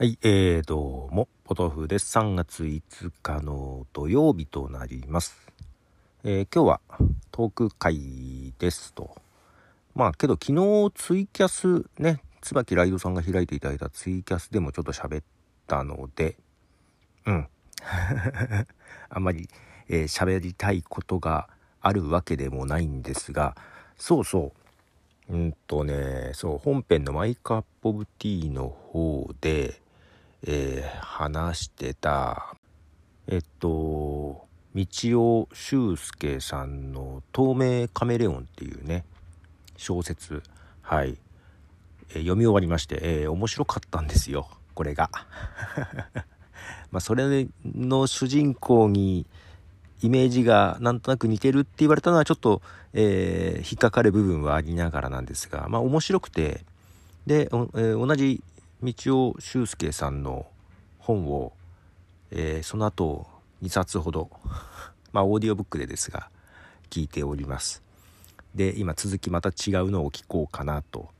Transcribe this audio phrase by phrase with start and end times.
[0.00, 2.16] はい、えー、どうも、ポトフです。
[2.16, 5.36] 3月5日の土曜日となります。
[6.24, 6.80] えー今日は
[7.30, 9.14] トーク会ですと。
[9.94, 15.24] まあ、けど昨日ツイキャスね、椿ライドさんが開いていただいたツイキャスでもちょっと喋っ
[15.66, 16.38] たので、
[17.26, 17.48] うん。
[19.10, 19.50] あんまり
[19.90, 21.50] えー喋、りたいことが
[21.82, 23.54] あるわけでもないんですが、
[23.98, 24.54] そうそ
[25.28, 25.34] う。
[25.34, 29.78] うんとね、そう、本編のマイカップオブティーの方で、
[30.46, 32.54] えー話してた、
[33.26, 39.04] えっと、道尾修介さんの透明カメレオンっていうね、
[39.76, 40.42] 小説、
[40.80, 41.18] はい、
[42.10, 45.10] えー読み終わりまして、えー面白かったんですよ、これが。
[46.90, 49.26] まあ、それの主人公に
[50.02, 52.62] イメージがなんとなく似てるって言われたのはちょっと、
[52.94, 56.64] えー引っかかる部分はありながらなんですが、まあ面白くて、
[57.26, 58.42] で、えー同じ
[58.82, 60.46] 道尾修介さんの
[60.98, 61.52] 本を、
[62.30, 63.26] えーその後
[63.62, 64.30] 2冊ほど、
[65.12, 66.30] まあオーディオブックでですが、
[66.88, 67.82] 聞いております。
[68.54, 71.10] で、今続きまた違うのを聞こうかなと。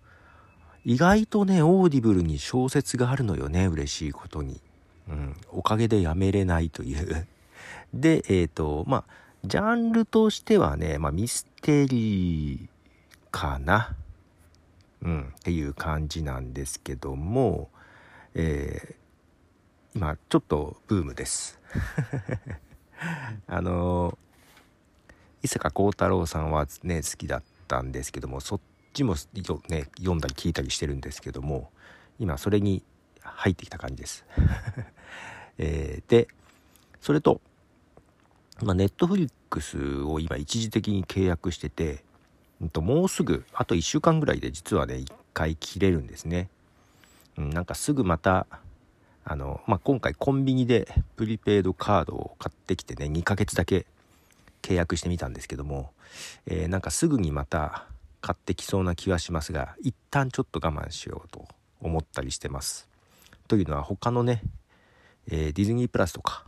[0.84, 4.60] 意外とね、オーディブルに小説があるのよね、嬉しいことに。
[5.08, 7.26] うん、おかげでやめれないという。
[7.92, 9.04] で、えっ、と、まあ、
[9.44, 12.68] ジャンルとしてはね、まあ、ミステリー
[13.30, 13.94] かな。
[15.02, 17.70] うん、っていう感じなんですけども、
[18.34, 19.00] えー
[19.92, 21.58] 今、ちょっとブームです。
[23.48, 24.16] あの
[25.42, 28.60] 伊坂幸太郎さんはね、好きだったんですけども、そっ
[28.92, 29.16] ちも
[29.68, 31.72] ね、読んだり聞いたりしてるんですけども、
[32.20, 32.84] 今、それに
[33.20, 34.24] 入ってきた感じです。
[35.58, 36.28] えーで、
[37.00, 37.40] それと、
[38.62, 42.04] まあ、ネットフリックスを今一時的に契約してて、
[42.60, 46.48] もうすぐ、あと1週間ぐらいで実はね、1回切れるんですね。
[47.38, 48.46] うん、なんかすぐまた、
[49.24, 53.86] あの、まあ、今回コンビニでプリペイドカードを買ってきてね、2ヶ月だけ
[54.62, 55.90] 契約してみたんですけども、
[56.46, 57.86] えーなんかすぐにまた
[58.20, 61.46] 買ってきそうな気はしますが、一旦ちょっと我慢しようと
[61.80, 62.88] 思ったりしてます。
[63.48, 64.42] というのは他のね、
[65.30, 66.44] えーディズニープラスとか、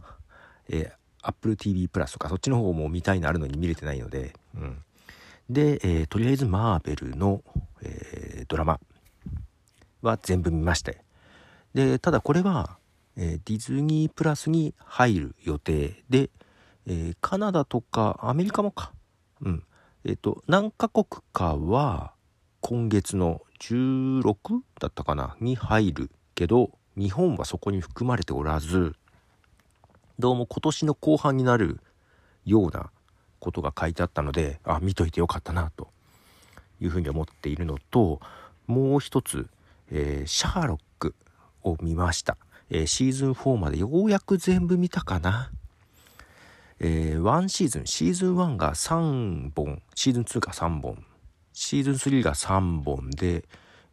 [0.68, 0.92] えー、
[1.22, 4.82] Apple TV プラスとかそっちの方も見たいのあるのに見れてないので、うん、
[5.52, 7.42] で、えーとりあえずマーベルの、
[7.82, 8.80] えードラマ
[10.02, 11.04] は全部見まして。
[11.74, 12.78] でただこれは、
[13.16, 16.30] えーディズニープラスに入る予定で、
[16.86, 18.92] えカナダとかアメリカもか。
[19.40, 19.64] うん。
[20.04, 22.12] えっ、と何カ国かは
[22.60, 28.94] 今月の16だったかなに入るけど日本はそこに含まれておらず
[30.18, 31.80] どうも今年の後半になる
[32.44, 32.90] ような
[33.42, 35.88] ことが書いてあったのであ見といてよかったなと
[36.80, 38.20] いうふうに思っているのと
[38.68, 39.48] もう一つ、
[39.90, 41.14] えーシャーロック
[41.64, 42.36] を見ました、
[42.70, 45.50] えーシーズン4までようやく全部見たかな。
[46.84, 51.04] えー、1シーズンシーズン1が3本シーズン2が3本
[51.52, 53.44] シーズン3が3本で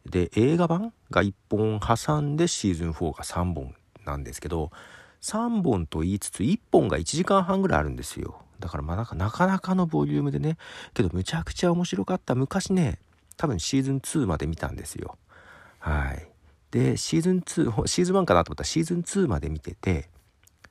[0.06, 3.74] で映画版が1本挟んでシーズン4が3本
[4.04, 4.72] なんですけど
[5.22, 8.42] 3本と言いつつ1本が1時間半ぐらいあるんですよ。
[8.60, 10.56] だからまあなんかなかなかのボリュームでね
[10.94, 12.34] けどむちゃくちゃ面白かった。
[12.34, 12.98] 昔ね
[13.36, 15.18] 多分シーズン2まで見たんですよ。
[15.78, 16.28] はい。
[16.70, 20.08] でシーズン2シーズン1かなと思ったらシーズン2まで見てて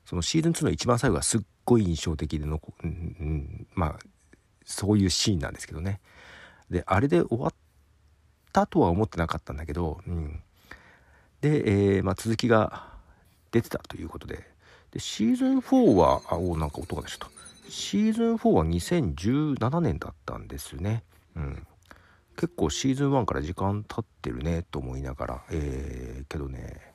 [0.06, 2.90] そのシーズン2の一番最後がすっごい印象的での、うん
[3.20, 3.98] うん、まあ
[4.64, 6.00] そういうシーンなんですけどね。
[6.70, 7.54] であれで終わっ
[8.52, 10.40] たとは思ってなかったんだけど、うん、
[11.40, 12.88] で、えーまあ、続きが
[13.50, 14.48] 出てたということで。
[14.90, 17.39] でシーズン4はあおなんか音が出ちゃった。
[17.70, 21.04] シーズン4は2017年だったんですね、
[21.36, 21.66] うん、
[22.36, 26.90] 結構シーズン1から時間経ってるねと思いながら、えーけどね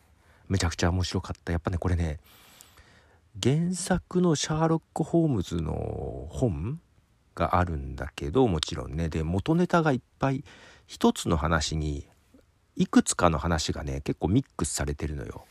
[0.47, 1.52] めちゃくちゃ面白かった。
[1.52, 2.19] やっぱねこれね
[3.41, 6.80] 原作のシャーロック・ホームズの本
[7.34, 9.09] があるんだけどもちろんね。
[9.09, 10.44] で元ネタがいっぱい
[10.85, 12.08] 一つの話に
[12.76, 15.46] いくつかの話がね結構ミックスされてるのよ。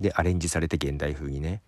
[0.00, 1.62] でアレンジされて現代風にね。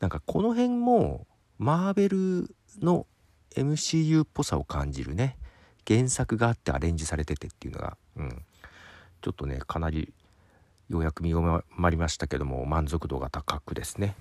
[0.00, 1.26] なんかこの辺も
[1.62, 3.06] マーベルの
[3.54, 5.36] MCU っぽさを感じるね。
[5.86, 8.42] 原作があってアレンジされててっていうのが、うん、
[9.20, 10.12] ちょっとねかなり
[10.88, 14.16] ようやく見終わりましたけども満足度が高くですね。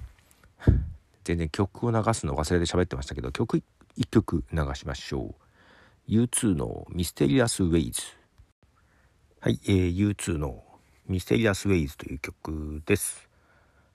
[1.24, 3.64] 全然曲を流すの忘れて喋ってましたけど曲
[3.98, 5.34] 1曲流しましょ
[6.08, 6.12] う。
[6.12, 8.02] U2 の「ミステリアス・ウェイズ」
[9.42, 10.64] はい、えー、U2 の
[11.10, 13.28] 「ミステリアス・ウェイズ」という曲です。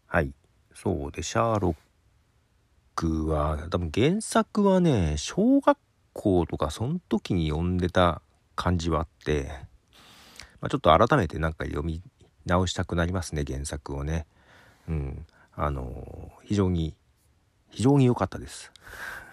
[0.08, 0.34] はい
[0.74, 1.85] そうでシャーロッ
[2.96, 5.78] クは多分原作はね小学
[6.14, 8.22] 校とかその時に読んでた
[8.56, 9.50] 感じはあって、
[10.60, 12.02] まあ、ちょっと改めてなんか読み
[12.46, 14.26] 直したくなりますね原作をね
[14.88, 16.94] うんあの非常に
[17.70, 18.72] 非常に良かったです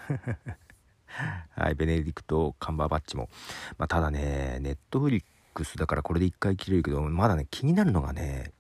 [1.56, 3.30] はい、ベネディクト・カンバーバッチも。
[3.78, 5.24] まあ、ただね、ネットフリッ
[5.54, 8.52] クスだからこれで一回切れるけど、まだね、気になるのがね、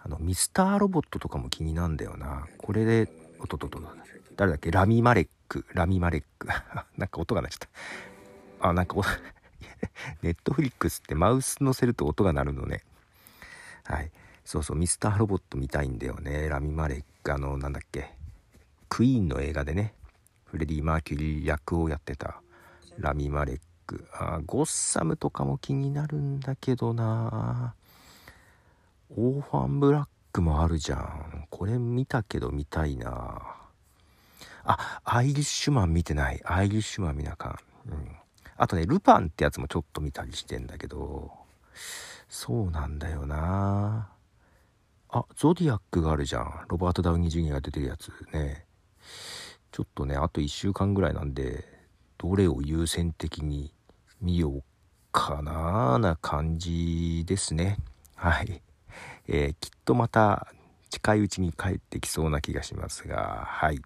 [0.00, 2.46] あの、ミスターロボットとかも気になるんだよな。
[2.58, 3.80] これで、おととと、
[4.36, 4.70] 誰だっけ？
[4.70, 6.48] ラミマレック、ラミマレック。
[6.96, 7.68] なんか音が鳴っちゃっ
[8.60, 8.68] た。
[8.68, 8.96] あ、なんか、
[10.22, 12.82] ネットフリックスってマウス乗せると音が鳴るのね。
[13.84, 14.10] はい。
[14.44, 16.48] そうそう、ミスターロボット見たいんだよね。
[16.48, 18.14] ラミマレック、あの、なんだっけ？
[18.88, 19.94] クイーンの映画でね、
[20.46, 22.40] フレディ・マーキュリー役をやってた
[22.98, 27.74] ラミ・マレックあゴッサムとかも気になるんだけどな
[29.10, 30.06] オーファンブラッ
[30.36, 31.46] クもあるじゃん。
[31.48, 33.56] これ見たけど見たいな。
[34.64, 36.42] あアイリッシュマン見てない。
[36.44, 38.08] アイリッシュマン見なかん、うん、
[38.56, 41.30] あとねルパンってやつもちょっと見たりしてんだけど。
[42.28, 44.10] そうなんだよな。
[45.08, 46.66] あゾディアックがあるじゃん。
[46.68, 48.12] ロバート・ダウニー・ジュニアが出てるやつ。
[48.34, 48.66] ね。
[49.72, 51.64] ちょっとねあと1週間ぐらいなんで
[52.18, 53.72] どれを優先的に
[54.20, 54.62] 見よう
[55.12, 57.78] かなな感じですね。
[58.16, 58.62] はい、
[59.28, 60.48] えー、きっとまた
[60.90, 63.80] 近いうちに帰ってきそうな気がしますがはい、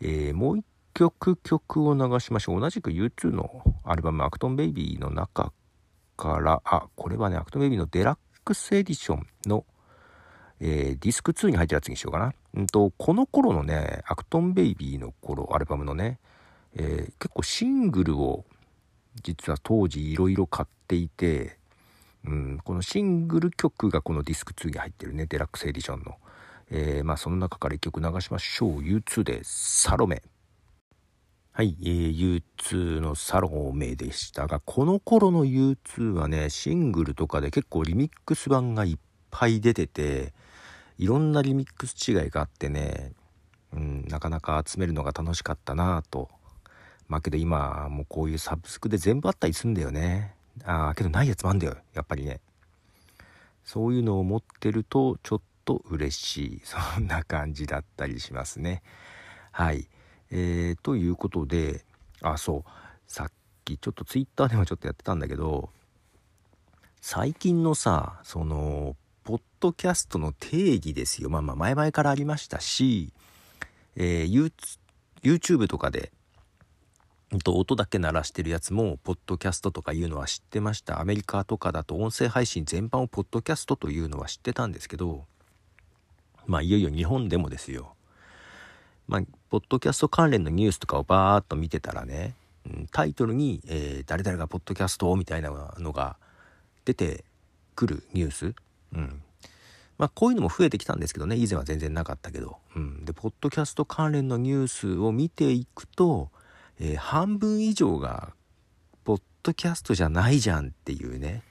[0.00, 0.64] えー、もう一
[0.94, 5.52] 曲曲を流しましょう同じく U2 のアルバム「アクトンベイビー」の中
[6.16, 9.64] からあこれはねアクトンベイビーのデラックスエディションの
[10.60, 12.34] 「えー、ディスク2に入ってるやつにしようかな。
[12.54, 16.18] うんと、この頃のね、アクトンベイビーの頃、アルバムのね、
[16.74, 18.44] えー、結構シングルを
[19.22, 21.58] 実は当時いろいろ買っていて、
[22.24, 26.16] うん、このシングル曲がこのディスク2に入ってるね、デラックスエディションの。
[26.70, 28.78] えー、まあその中から1曲流しましょう。
[28.80, 30.22] U2 でサロメ。
[31.52, 38.98] はい、えー、U2 のサロメでしたが、この頃の U2 はね、シングルとかで結構リミックス版がいっ
[39.30, 40.32] ぱい出てて、
[40.96, 43.12] いろんなリミックス違いがあってね、
[43.72, 46.28] うん、なかなか集めるのが楽しかったなぁと。
[47.08, 50.34] まあけど今もうこういうサブスクで全部あったりすんだよね。
[50.64, 51.76] ああ、けどないやつもあんだよ。
[51.94, 52.40] やっぱりね。
[53.64, 56.60] そういうのを持ってるとちょっと嬉しい。
[56.66, 58.82] そんな感じだったりしますね。
[59.52, 59.88] はい。
[60.30, 61.84] えー、ということで、
[62.22, 62.70] あ、そう。
[63.06, 63.32] さっ
[63.64, 65.70] きちょっとツイッターでもちょっとやってたんだけど、
[67.00, 71.30] 最近のさ、その、ポッドキャストの定義ですよ。
[71.30, 73.12] まあまあ前々からありましたし、
[73.96, 74.52] えー、
[75.22, 76.12] YouTube とかで、
[77.38, 81.00] と音だけ鳴らしてるやつも、ポッドキャストとかいうのは知ってました。
[81.00, 85.24] アメリカとかだと音声配信全般をポッドキャストというのは知ってたんですけど、
[86.46, 87.94] まあいよいよ日本でもですよ。
[89.06, 92.34] まあ、ポッドキャスト関連のニュースとかをバーッと見てたらね、
[92.92, 96.16] タイトルに、えー、誰々がポッドキャストみたいなのが
[96.84, 97.24] 出て
[97.74, 98.54] くるニュース、
[98.94, 99.22] うん。
[99.98, 102.58] まあ、こういうのも増えてきたんですけどね、以前は全然なかったけど。
[102.74, 103.04] うん。
[103.04, 106.30] で、ポッドキャスト関連のニュースを見ていくと、
[106.80, 108.32] えー、半分以上が、
[109.04, 111.42] ポッドキャストじゃないじゃんっていうね。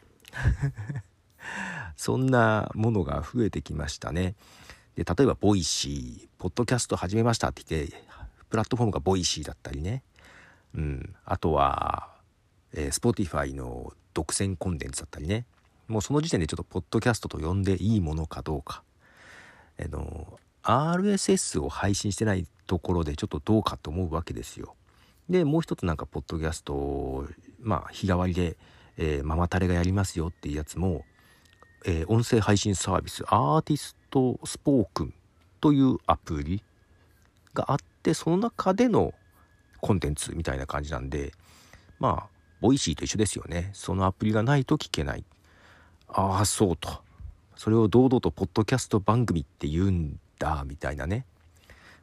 [1.95, 4.35] そんなものが増えてきましたね。
[4.95, 8.03] で、例えば、ボイシー、ポッドキャスト始めましたって言って、
[8.49, 10.03] プラットフォームがボイシーだったりね。
[10.73, 11.15] うん。
[11.25, 12.09] あとは、
[12.73, 15.45] えー、Spotify の独占コンテンツだったりね。
[15.87, 18.83] もうその時点でちょっとポッドキャストと呼んでいいものかどうか、
[19.79, 24.75] あの RSS を配信してないところでちょっとどうかと思うわけですよ。
[25.29, 27.25] でもう一つなんかポッドキャスト
[27.61, 28.57] まあ日替わりで、
[28.97, 31.05] えー、ママタレがやりますよっていうやつも、
[31.85, 35.13] えー、音声配信サービスアーティストスポークン
[35.61, 36.63] というアプリ
[37.53, 39.13] があってその中での
[39.81, 41.31] コンテンツみたいな感じなんで
[41.99, 43.69] まあ Voicy と一緒ですよね。
[43.73, 45.23] そのアプリがないと聞けない。
[46.09, 46.89] ああそうと。
[47.55, 51.25] それを堂々とポッドキャスト番組って言うんだみたいなね、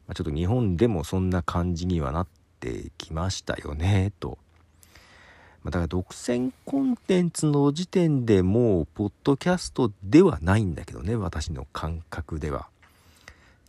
[0.06, 2.45] まあ、ちょっと日本でもそんな感じにはなって
[2.98, 4.38] きましたよねと。
[5.64, 12.68] だから独占コンテンツの時点でもうポッドキャストではないんだけどね私の感覚では。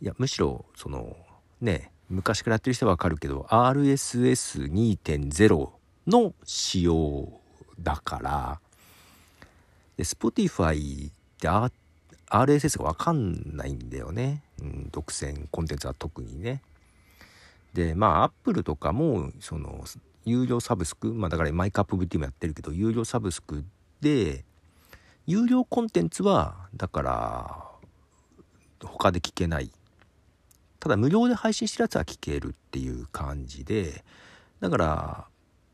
[0.00, 1.16] いやむしろその
[1.60, 5.70] ね昔からやってる人はわかるけど RSS2.0
[6.06, 7.32] の仕様
[7.80, 8.60] だから
[9.98, 11.48] で、Spotify って
[12.28, 14.42] RSS がわかんないんだよね。
[14.62, 16.62] うん、独占コンテンツは特にね。
[17.72, 19.84] で、まあ、Apple とかも、その、
[20.24, 23.64] 有料サブスク、まあだからマイクアップ VT もやってるけど、有料サブスク
[24.00, 24.44] で、
[25.26, 27.64] 有料コンテンツは、だから、
[28.82, 29.70] 他で聞けない。
[30.80, 34.04] ただ無料で配信してるやつは聞けるっていう感じで、
[34.60, 35.26] だから、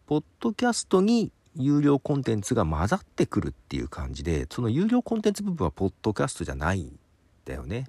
[0.06, 6.98] ポッドキャストに有料コンテンツが混ざってくるっていう感じでその有料コンテンツ部分はポッドキャストじゃないん
[7.44, 7.86] だよね。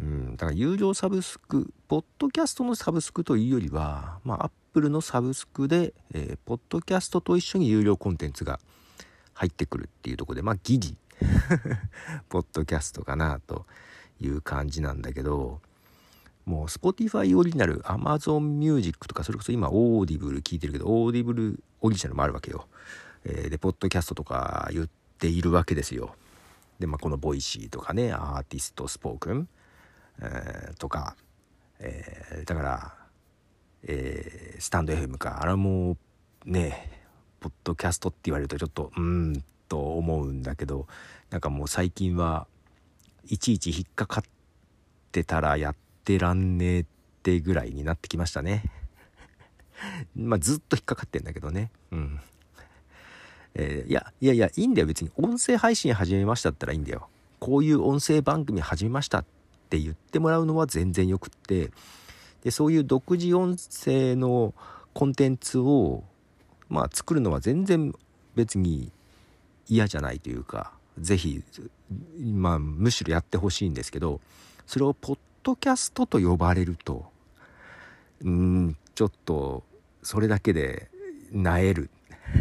[0.00, 8.58] うん、だから有料サブスクポッドキャストのサブスクというよりはまあアップルのサブスクで、えー、ポッドキャストと一緒に有料コンテンツが
[9.32, 10.96] 入ってくるっていうとこでまあギリ
[12.28, 13.64] ポッドキャストかなと
[14.20, 15.60] いう感じなんだけど
[16.46, 22.66] もう Spotify オリジナル Amazon Music とかそれこそ今 Audible 聞いてるけど Audible オリジナルもあるわけよ、
[23.22, 24.88] えー、でポッドキャストとか言っ
[25.20, 26.16] ているわけですよ。
[26.80, 29.48] でまあこの Voicy とかね ARTISTSPOKEN、
[30.18, 31.14] えー、とか、
[31.80, 32.94] えー、だから、
[33.84, 35.96] えー、 stand.fm かあれも
[36.44, 36.90] ね
[37.40, 40.86] ポッドキャストって言われるとちょっとうんと思うんだけど
[41.30, 42.46] なんかもう最近は
[43.26, 44.22] いちいち引っかかっ
[45.12, 46.84] てたらやってらんねえっ
[47.22, 48.64] てぐらいになってきましたね。
[50.14, 51.70] まあずっと引っかかってんだけどね。
[51.90, 52.20] うん。
[53.54, 54.86] えー、いや、いやいや、いいんだよ。
[54.86, 57.08] 別に音声配信始めましたったらいいんだよ。
[57.38, 59.24] こういう音声番組始めましたっ
[59.64, 61.70] って言ってもらうのは全然よくって、
[62.42, 64.54] で、そういう独自音声の
[64.92, 66.04] コンテンツを、
[66.68, 67.94] まあ作るのは全然
[68.34, 68.90] 別に
[69.68, 71.42] 嫌じゃないというか、是非
[72.20, 74.20] まあむしろやってほしいんですけど
[74.66, 77.06] それをポッドキャストと呼ばれると
[78.22, 79.64] うんちょっと
[80.02, 80.88] それだけで
[81.32, 81.90] なえる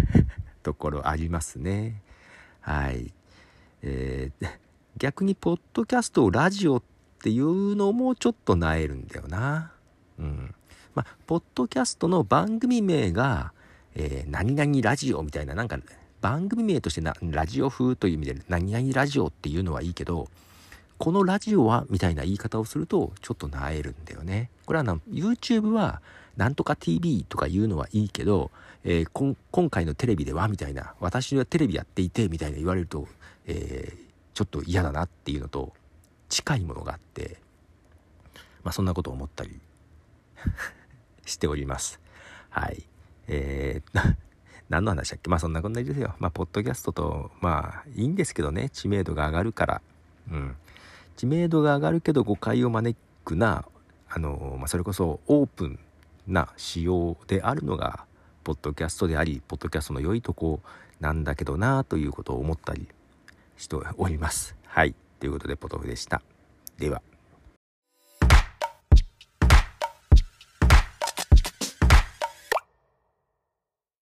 [0.62, 2.01] ところありますね。
[2.62, 3.13] はい、
[3.82, 4.48] えー、
[4.98, 6.82] 逆にポッドキャストをラジオ
[7.24, 9.72] っていうのもちょっとなえるんだよな
[10.20, 10.53] うん
[10.94, 13.53] まあポッドキャストの番組名が、
[13.96, 15.80] えー、何々ラジオみたいななんか
[16.20, 20.27] 番組名としてなラジオ風という意味で何々ラジオっていうのはいいけど
[20.98, 24.50] このラジオはみたいな言い方をするとちょっとなえるんだよね。
[24.65, 26.01] これはな YouTube は
[26.36, 28.51] なんとか TV とか言うのはいいけど、
[28.84, 33.08] えー、今回のテレビではみたいな私はテレビやっていてみたいな言われると、
[33.46, 33.98] えー、
[34.34, 35.74] ちょっと嫌だなっていうのと
[36.34, 37.38] 近いものがあって
[38.63, 39.60] まあそんなことを思ったり
[41.25, 42.00] しております。
[42.50, 42.84] はい。
[43.28, 44.16] えー
[44.70, 45.30] 何の話だっけ？
[45.30, 46.16] まあそんなこんなですよ。
[46.20, 49.82] まあ、ポッドキャストと、まあ、いいんですけどね、知名度が上がるから。
[50.32, 50.56] うん。
[51.18, 53.66] 知名度が上がるけど誤解を招くな、
[54.10, 55.80] あの、まあ、それこそオープン
[56.28, 58.06] な仕様であるのが、
[58.44, 60.62] ポッドキャストであり、ポッドキャストの良いとこ
[61.00, 62.88] なんだけどな、ということを思ったり
[63.58, 64.56] しております。
[64.66, 64.96] はい。
[65.24, 66.22] ということで、ポトフでした。
[66.77, 67.01] では。